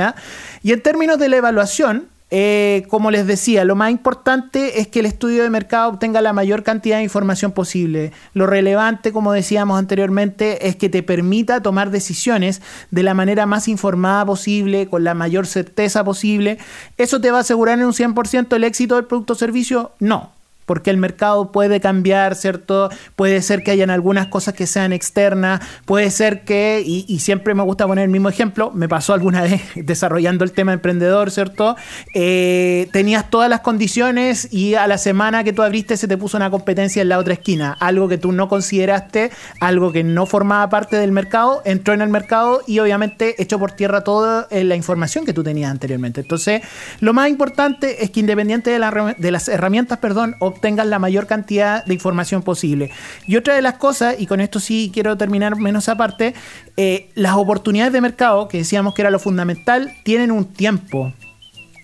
Y 0.62 0.72
en 0.72 0.80
términos 0.82 1.18
de 1.18 1.28
la 1.28 1.36
evaluación, 1.36 2.08
eh, 2.30 2.84
como 2.88 3.10
les 3.10 3.26
decía, 3.26 3.64
lo 3.64 3.74
más 3.74 3.90
importante 3.90 4.80
es 4.80 4.88
que 4.88 5.00
el 5.00 5.06
estudio 5.06 5.42
de 5.42 5.50
mercado 5.50 5.90
obtenga 5.90 6.20
la 6.20 6.32
mayor 6.32 6.62
cantidad 6.62 6.98
de 6.98 7.04
información 7.04 7.52
posible. 7.52 8.12
Lo 8.34 8.46
relevante, 8.46 9.12
como 9.12 9.32
decíamos 9.32 9.78
anteriormente, 9.78 10.68
es 10.68 10.76
que 10.76 10.88
te 10.88 11.02
permita 11.02 11.62
tomar 11.62 11.90
decisiones 11.90 12.60
de 12.90 13.02
la 13.02 13.14
manera 13.14 13.46
más 13.46 13.66
informada 13.68 14.26
posible, 14.26 14.88
con 14.88 15.04
la 15.04 15.14
mayor 15.14 15.46
certeza 15.46 16.04
posible. 16.04 16.58
¿Eso 16.98 17.20
te 17.20 17.30
va 17.30 17.38
a 17.38 17.40
asegurar 17.40 17.78
en 17.78 17.86
un 17.86 17.92
100% 17.92 18.54
el 18.54 18.64
éxito 18.64 18.96
del 18.96 19.06
producto 19.06 19.32
o 19.32 19.36
servicio? 19.36 19.92
No 19.98 20.37
porque 20.68 20.90
el 20.90 20.98
mercado 20.98 21.50
puede 21.50 21.80
cambiar, 21.80 22.36
¿cierto? 22.36 22.90
Puede 23.16 23.40
ser 23.40 23.64
que 23.64 23.70
hayan 23.70 23.88
algunas 23.90 24.26
cosas 24.26 24.54
que 24.54 24.66
sean 24.66 24.92
externas, 24.92 25.60
puede 25.86 26.10
ser 26.10 26.44
que, 26.44 26.82
y, 26.86 27.18
siempre 27.18 27.54
me 27.54 27.62
gusta 27.62 27.86
poner 27.86 28.04
el 28.04 28.10
mismo 28.10 28.28
ejemplo, 28.28 28.70
me 28.70 28.88
pasó 28.88 29.14
alguna 29.14 29.42
vez 29.48 29.62
desarrollando 29.74 30.44
el 30.44 30.52
tema 30.52 30.74
emprendedor, 30.74 31.30
¿cierto? 31.30 31.74
Eh, 32.14 32.88
tenías 32.92 33.30
todas 33.30 33.48
las 33.48 33.60
condiciones 33.60 34.52
y 34.52 34.74
a 34.74 34.86
la 34.86 34.98
semana 34.98 35.42
que 35.42 35.52
tú 35.52 35.62
abriste 35.62 35.96
se 35.96 36.06
te 36.06 36.16
puso 36.16 36.36
una 36.36 36.50
competencia 36.50 37.00
en 37.00 37.08
la 37.08 37.18
otra 37.18 37.32
esquina, 37.32 37.72
algo 37.80 38.06
que 38.08 38.18
tú 38.18 38.30
no 38.32 38.48
consideraste, 38.48 39.30
algo 39.60 39.90
que 39.90 40.04
no 40.04 40.26
formaba 40.26 40.68
parte 40.68 40.96
del 40.96 41.12
mercado, 41.12 41.62
entró 41.64 41.94
en 41.94 42.02
el 42.02 42.10
mercado 42.10 42.60
y 42.66 42.78
obviamente 42.78 43.34
echó 43.42 43.58
por 43.58 43.72
tierra 43.72 44.04
toda 44.04 44.46
eh, 44.50 44.64
la 44.64 44.76
información 44.76 45.24
que 45.24 45.32
tú 45.32 45.42
tenías 45.42 45.70
anteriormente. 45.70 46.20
Entonces, 46.20 46.60
lo 47.00 47.14
más 47.14 47.30
importante 47.30 48.04
es 48.04 48.10
que 48.10 48.20
independiente 48.20 48.70
de, 48.70 49.30
las 49.30 49.48
herramientas, 49.48 49.98
perdón, 49.98 50.36
tengas 50.60 50.86
la 50.86 50.98
mayor 50.98 51.26
cantidad 51.26 51.84
de 51.84 51.94
información 51.94 52.42
posible. 52.42 52.90
Y 53.26 53.36
otra 53.36 53.54
de 53.54 53.62
las 53.62 53.74
cosas, 53.74 54.16
y 54.18 54.26
con 54.26 54.40
esto 54.40 54.60
sí 54.60 54.90
quiero 54.92 55.16
terminar 55.16 55.56
menos 55.56 55.88
aparte, 55.88 56.34
eh, 56.76 57.10
las 57.14 57.34
oportunidades 57.34 57.92
de 57.92 58.00
mercado, 58.00 58.48
que 58.48 58.58
decíamos 58.58 58.94
que 58.94 59.02
era 59.02 59.10
lo 59.10 59.18
fundamental, 59.18 59.92
tienen 60.04 60.30
un 60.30 60.44
tiempo. 60.46 61.12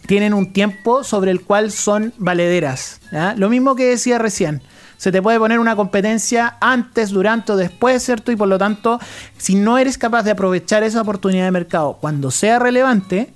Tienen 0.07 0.35
un 0.35 0.53
tiempo 0.53 1.03
sobre 1.03 1.31
el 1.31 1.41
cual 1.41 1.71
son 1.71 2.13
valederas. 2.19 3.01
Lo 3.37 3.49
mismo 3.49 3.75
que 3.75 3.87
decía 3.87 4.19
recién 4.19 4.61
se 4.97 5.13
te 5.13 5.21
puede 5.21 5.39
poner 5.39 5.59
una 5.59 5.77
competencia 5.77 6.57
antes, 6.61 7.11
durante 7.11 7.53
o 7.53 7.57
después, 7.57 8.03
¿cierto? 8.03 8.33
Y 8.33 8.37
por 8.37 8.49
lo 8.49 8.57
tanto, 8.57 8.99
si 9.37 9.55
no 9.55 9.77
eres 9.77 9.99
capaz 9.99 10.23
de 10.23 10.31
aprovechar 10.31 10.83
esa 10.83 11.03
oportunidad 11.03 11.45
de 11.45 11.51
mercado 11.51 11.99
cuando 12.01 12.31
sea 12.31 12.59
relevante, 12.59 13.33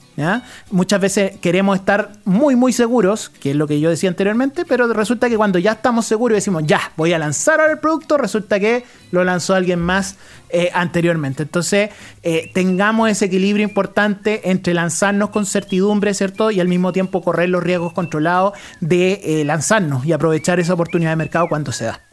Muchas 0.70 1.00
veces 1.00 1.38
queremos 1.40 1.78
estar 1.78 2.10
muy, 2.24 2.56
muy 2.56 2.72
seguros, 2.72 3.28
que 3.28 3.50
es 3.50 3.56
lo 3.56 3.66
que 3.66 3.78
yo 3.78 3.90
decía 3.90 4.08
anteriormente, 4.08 4.64
pero 4.64 4.92
resulta 4.92 5.28
que 5.28 5.36
cuando 5.36 5.58
ya 5.58 5.72
estamos 5.72 6.06
seguros 6.06 6.34
y 6.34 6.38
decimos, 6.38 6.64
ya, 6.66 6.92
voy 6.96 7.12
a 7.12 7.18
lanzar 7.18 7.60
ahora 7.60 7.72
el 7.72 7.78
producto, 7.78 8.18
resulta 8.18 8.58
que 8.58 8.84
lo 9.12 9.22
lanzó 9.24 9.54
alguien 9.54 9.80
más 9.80 10.16
eh, 10.50 10.70
anteriormente. 10.74 11.44
Entonces, 11.44 11.90
eh, 12.22 12.50
tengamos 12.52 13.10
ese 13.10 13.26
equilibrio 13.26 13.64
importante 13.64 14.50
entre 14.50 14.74
lanzarnos 14.74 15.30
con 15.30 15.46
certidumbre, 15.46 16.12
¿cierto? 16.14 16.50
Y 16.50 16.60
al 16.60 16.68
mismo 16.68 16.92
tiempo 16.92 17.22
correr 17.22 17.48
los 17.48 17.62
riesgos 17.62 17.92
controlados 17.92 18.54
de 18.80 19.20
eh, 19.22 19.44
lanzarnos 19.44 20.04
y 20.04 20.12
aprovechar 20.12 20.58
esa 20.58 20.74
oportunidad 20.74 21.10
de 21.10 21.16
mercado 21.16 21.48
cuando 21.48 21.70
se 21.70 21.84
da 21.84 22.07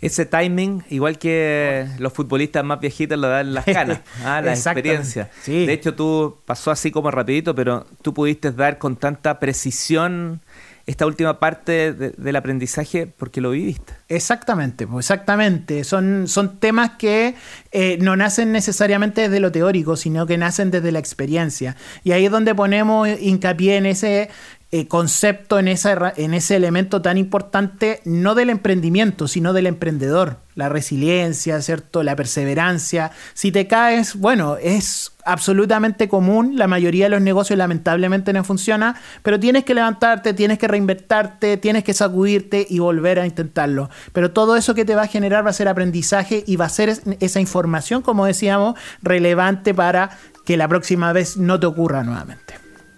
ese 0.00 0.26
timing, 0.26 0.84
igual 0.90 1.18
que 1.18 1.86
los 1.98 2.12
futbolistas 2.12 2.64
más 2.64 2.80
viejitos 2.80 3.18
lo 3.18 3.28
dan 3.28 3.54
las 3.54 3.64
canas, 3.64 4.00
ah, 4.24 4.40
la 4.40 4.52
experiencia. 4.52 5.30
De 5.46 5.72
hecho, 5.72 5.94
tú 5.94 6.38
pasó 6.44 6.70
así 6.70 6.90
como 6.90 7.10
rapidito, 7.10 7.54
pero 7.54 7.86
tú 8.02 8.14
pudiste 8.14 8.52
dar 8.52 8.78
con 8.78 8.96
tanta 8.96 9.40
precisión 9.40 10.40
esta 10.88 11.04
última 11.04 11.38
parte 11.38 11.92
del 11.92 12.36
aprendizaje 12.36 13.06
porque 13.06 13.42
lo 13.42 13.50
viviste. 13.50 13.92
Exactamente, 14.08 14.86
pues, 14.86 15.04
exactamente. 15.04 15.84
Son, 15.84 16.26
son 16.28 16.58
temas 16.60 16.92
que 16.92 17.34
eh, 17.72 17.98
no 18.00 18.16
nacen 18.16 18.52
necesariamente 18.52 19.20
desde 19.20 19.38
lo 19.38 19.52
teórico, 19.52 19.96
sino 19.96 20.26
que 20.26 20.38
nacen 20.38 20.70
desde 20.70 20.90
la 20.90 20.98
experiencia. 20.98 21.76
Y 22.04 22.12
ahí 22.12 22.24
es 22.24 22.30
donde 22.30 22.54
ponemos 22.54 23.06
hincapié 23.20 23.76
en 23.76 23.84
ese 23.84 24.30
eh, 24.70 24.86
concepto, 24.86 25.58
en, 25.58 25.66
esa, 25.66 26.12
en 26.16 26.34
ese 26.34 26.54
elemento 26.54 27.00
tan 27.00 27.16
importante, 27.16 28.02
no 28.04 28.34
del 28.34 28.50
emprendimiento, 28.50 29.26
sino 29.26 29.54
del 29.54 29.66
emprendedor. 29.66 30.40
La 30.56 30.68
resiliencia, 30.68 31.62
¿cierto? 31.62 32.02
La 32.02 32.16
perseverancia. 32.16 33.10
Si 33.32 33.50
te 33.50 33.66
caes, 33.66 34.16
bueno, 34.16 34.58
es 34.60 35.12
absolutamente 35.24 36.08
común. 36.08 36.56
La 36.56 36.66
mayoría 36.66 37.06
de 37.06 37.10
los 37.10 37.22
negocios 37.22 37.56
lamentablemente 37.56 38.34
no 38.34 38.44
funciona, 38.44 38.96
pero 39.22 39.40
tienes 39.40 39.64
que 39.64 39.72
levantarte, 39.72 40.34
tienes 40.34 40.58
que 40.58 40.68
reinvertarte, 40.68 41.56
tienes 41.56 41.82
que 41.82 41.94
sacudirte 41.94 42.66
y 42.68 42.78
volver 42.78 43.20
a 43.20 43.26
intentarlo. 43.26 43.88
Pero 44.12 44.32
todo 44.32 44.54
eso 44.56 44.74
que 44.74 44.84
te 44.84 44.94
va 44.94 45.02
a 45.02 45.06
generar 45.06 45.46
va 45.46 45.50
a 45.50 45.54
ser 45.54 45.68
aprendizaje 45.68 46.44
y 46.46 46.56
va 46.56 46.66
a 46.66 46.70
ser 46.70 46.92
esa 47.20 47.40
información, 47.40 48.02
como 48.02 48.26
decíamos, 48.26 48.78
relevante 49.00 49.72
para 49.72 50.10
que 50.44 50.58
la 50.58 50.68
próxima 50.68 51.14
vez 51.14 51.38
no 51.38 51.58
te 51.58 51.64
ocurra 51.64 52.02
nuevamente. 52.02 52.47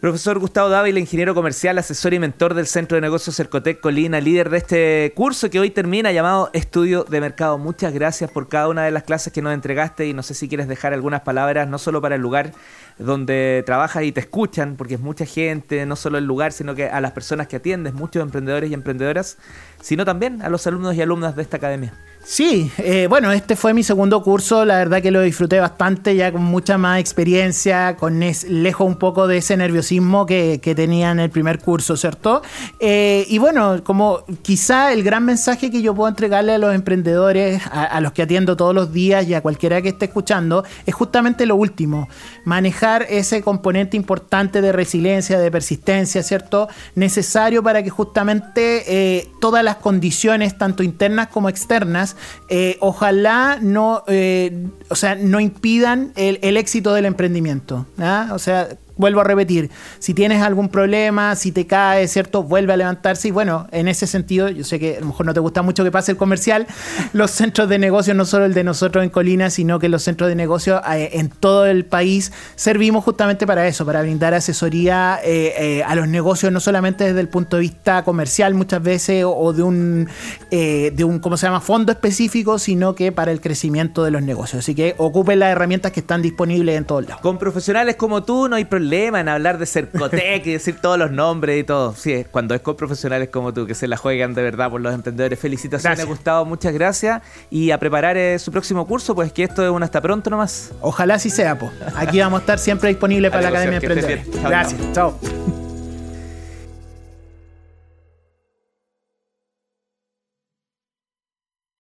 Profesor 0.01 0.39
Gustavo 0.39 0.71
Dávila, 0.71 0.99
ingeniero 0.99 1.35
comercial, 1.35 1.77
asesor 1.77 2.15
y 2.15 2.19
mentor 2.19 2.55
del 2.55 2.67
Centro 2.67 2.95
de 2.95 3.03
Negocios 3.03 3.37
Cercotec 3.37 3.81
Colina, 3.81 4.19
líder 4.19 4.49
de 4.49 4.57
este 4.57 5.13
curso 5.15 5.51
que 5.51 5.61
hoy 5.61 5.69
termina 5.69 6.11
llamado 6.11 6.49
Estudio 6.55 7.05
de 7.05 7.21
Mercado. 7.21 7.59
Muchas 7.59 7.93
gracias 7.93 8.31
por 8.31 8.49
cada 8.49 8.69
una 8.69 8.83
de 8.83 8.93
las 8.93 9.03
clases 9.03 9.31
que 9.31 9.43
nos 9.43 9.53
entregaste 9.53 10.07
y 10.07 10.15
no 10.15 10.23
sé 10.23 10.33
si 10.33 10.49
quieres 10.49 10.69
dejar 10.69 10.95
algunas 10.95 11.21
palabras, 11.21 11.69
no 11.69 11.77
solo 11.77 12.01
para 12.01 12.15
el 12.15 12.23
lugar 12.23 12.53
donde 12.99 13.63
trabajas 13.67 14.05
y 14.05 14.13
te 14.13 14.21
escuchan, 14.21 14.77
porque 14.77 14.95
es 14.95 15.01
mucha 15.01 15.27
gente, 15.27 15.85
no 15.85 15.97
solo 15.97 16.17
el 16.17 16.25
lugar, 16.25 16.53
sino 16.53 16.75
que 16.75 16.89
a 16.89 17.03
las 17.03 17.13
personas 17.13 17.47
que 17.47 17.57
atiendes, 17.57 17.93
muchos 17.93 18.23
emprendedores 18.23 18.71
y 18.71 18.75
emprendedoras, 18.75 19.37
sino 19.83 20.07
también 20.07 20.41
a 20.41 20.49
los 20.49 20.67
alumnos 20.67 20.95
y 20.95 21.03
alumnas 21.03 21.37
de 21.37 21.43
esta 21.43 21.59
academia. 21.59 21.93
Sí, 22.23 22.71
eh, 22.77 23.07
bueno, 23.09 23.33
este 23.33 23.57
fue 23.57 23.73
mi 23.73 23.83
segundo 23.83 24.23
curso, 24.23 24.67
la 24.67 24.77
verdad 24.77 25.01
que 25.01 25.11
lo 25.11 25.23
disfruté 25.23 25.59
bastante, 25.59 26.15
ya 26.15 26.31
con 26.31 26.45
mucha 26.45 26.77
más 26.77 27.01
experiencia, 27.01 27.97
con 27.97 28.21
lejos 28.21 28.87
un 28.87 28.97
poco 28.97 29.27
de 29.27 29.39
ese 29.39 29.57
nerviosismo 29.57 30.27
que, 30.27 30.61
tenía 30.77 31.11
en 31.11 31.19
el 31.19 31.31
primer 31.31 31.59
curso, 31.59 31.97
¿cierto? 31.97 32.43
Eh, 32.79 33.27
y 33.29 33.39
bueno, 33.39 33.83
como 33.83 34.23
quizá 34.43 34.93
el 34.93 35.03
gran 35.03 35.25
mensaje 35.25 35.71
que 35.71 35.83
yo 35.83 35.95
puedo 35.95 36.09
entregarle 36.09 36.53
a 36.53 36.59
los 36.59 36.75
emprendedores, 36.75 37.63
a, 37.73 38.01
los 38.01 38.13
que 38.13 38.23
atiendo 38.23 38.57
todos 38.57 38.75
los 38.75 38.93
días 38.93 39.27
y 39.27 39.35
a 39.35 39.41
cualquiera 39.41 39.81
que 39.83 39.89
esté 39.89 40.05
escuchando, 40.05 40.63
es 40.87 40.95
justamente 40.95 41.47
lo 41.47 41.57
último, 41.57 42.09
manejar 42.45 43.07
ese 43.09 43.43
componente 43.43 43.97
importante 43.97 44.61
de 44.61 44.73
resiliencia, 44.73 45.39
de 45.39 45.51
persistencia, 45.51 46.23
¿cierto? 46.23 46.69
Necesario 46.95 47.63
para 47.63 47.83
que 47.83 47.91
justamente 47.91 48.85
eh, 48.87 49.29
todas 49.41 49.65
las 49.65 49.77
condiciones, 49.77 50.57
tanto 50.57 50.83
internas 50.83 51.29
como 51.29 51.49
externas, 51.49 52.11
eh, 52.49 52.77
ojalá 52.81 53.59
no, 53.61 54.05
eh, 54.07 54.67
o 54.89 54.95
sea, 54.95 55.15
no 55.15 55.41
impidan 55.41 56.13
el, 56.17 56.57
éxito 56.57 56.95
del 56.95 57.07
emprendimiento. 57.07 57.87
O 58.33 58.39
sea, 58.39 58.69
vuelvo 59.01 59.21
a 59.23 59.25
repetir, 59.25 59.71
si 59.99 60.15
tienes 60.15 60.43
algún 60.43 60.69
problema, 60.69 61.35
si 61.35 61.51
te 61.51 61.67
cae, 61.67 62.07
¿cierto? 62.07 62.43
Vuelve 62.43 62.73
a 62.73 62.77
levantarse 62.77 63.29
y 63.29 63.31
bueno, 63.31 63.67
en 63.73 63.89
ese 63.89 64.07
sentido, 64.07 64.49
yo 64.51 64.63
sé 64.63 64.79
que 64.79 64.99
a 64.99 65.01
lo 65.01 65.07
mejor 65.07 65.27
no 65.27 65.35
te 65.35 65.41
gusta 65.41 65.63
mucho 65.63 65.83
que 65.83 65.91
pase 65.91 66.13
el 66.13 66.19
comercial, 66.19 66.67
los 67.13 67.31
centros 67.31 67.69
de 67.69 67.79
negocio, 67.79 68.15
no 68.15 68.25
solo 68.25 68.45
el 68.45 68.55
de 68.55 68.63
nosotros 68.63 69.03
en 69.03 69.11
Colina, 69.11 69.51
sino 69.51 69.79
que 69.79 69.89
los 69.89 70.03
centros 70.03 70.29
de 70.29 70.37
negocio 70.37 70.81
eh, 70.93 71.11
en 71.15 71.31
todo 71.31 71.67
el 71.67 71.87
país 71.87 72.33
servimos 72.55 73.03
justamente 73.03 73.47
para 73.47 73.67
eso, 73.67 73.87
para 73.87 74.03
brindar 74.03 74.35
asesoría 74.35 75.19
eh, 75.25 75.55
eh, 75.59 75.83
a 75.83 75.95
los 75.95 76.07
negocios, 76.07 76.53
no 76.53 76.61
solamente 76.61 77.05
desde 77.05 77.21
el 77.21 77.29
punto 77.29 77.57
de 77.57 77.63
vista 77.63 78.05
comercial 78.05 78.55
muchas 78.55 78.83
veces 78.83 79.25
o, 79.27 79.53
de 79.53 79.63
un, 79.63 80.09
de 80.51 81.05
un, 81.05 81.19
¿cómo 81.19 81.37
se 81.37 81.47
llama?, 81.47 81.61
fondo 81.61 81.93
específico, 81.93 82.59
sino 82.59 82.95
que 82.95 83.13
para 83.13 83.33
el 83.33 83.41
crecimiento 83.41 84.05
de 84.05 84.11
los 84.11 84.23
negocios. 84.23 84.61
Así 84.61 84.75
que 84.75 84.95
ocupen 84.99 85.39
las 85.39 85.51
herramientas 85.51 85.93
que 85.93 86.01
están 86.01 86.21
disponibles 86.21 86.77
en 86.77 86.85
todos 86.85 87.07
lados. 87.07 87.23
Con 87.23 87.39
profesionales 87.39 87.97
como 87.97 88.23
tú 88.23 88.49
no 88.49 88.57
hay 88.57 88.65
problema 88.65 88.90
en 88.93 89.29
hablar 89.29 89.59
de 89.59 89.67
Cercotec 89.67 90.47
y 90.47 90.53
decir 90.53 90.77
todos 90.81 90.99
los 90.99 91.11
nombres 91.11 91.61
y 91.61 91.65
todo. 91.65 91.95
Sí, 91.95 92.25
cuando 92.31 92.55
es 92.55 92.61
con 92.61 92.77
profesionales 92.77 93.29
como 93.29 93.53
tú, 93.53 93.67
que 93.67 93.75
se 93.75 93.89
la 93.89 93.97
juegan 93.97 94.35
de 94.35 94.43
verdad 94.43 94.71
por 94.71 94.81
los 94.81 94.95
emprendedores. 94.95 95.39
Felicitaciones, 95.39 96.05
Gustavo, 96.05 96.45
muchas 96.45 96.73
gracias. 96.73 97.23
Y 97.51 97.71
a 97.71 97.79
preparar 97.79 98.39
su 98.39 98.51
próximo 98.51 98.87
curso, 98.87 99.15
pues 99.15 99.33
que 99.33 99.45
esto 99.45 99.65
es 99.65 99.71
un 99.71 99.83
hasta 99.83 100.01
pronto 100.01 100.31
nomás. 100.31 100.73
Ojalá 100.81 101.15
así 101.15 101.31
sea, 101.31 101.59
po. 101.59 101.71
Aquí 101.97 102.21
vamos 102.21 102.39
a 102.39 102.41
estar 102.41 102.59
siempre 102.59 102.89
disponibles 102.89 103.31
para 103.31 103.43
la 103.43 103.49
Academia 103.49 103.81
de 103.81 103.87
Emprendedores. 103.87 104.43
Gracias. 104.43 104.81
Chao. 104.93 105.70